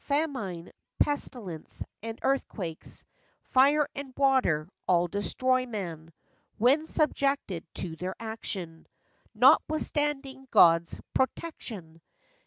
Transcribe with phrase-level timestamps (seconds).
[0.05, 3.05] Famine, pestilence, and earthquakes,
[3.51, 6.11] Fire, and water—all destroy man
[6.57, 8.87] When subjected to their action—
[9.35, 12.01] Notwithstanding God's "protection."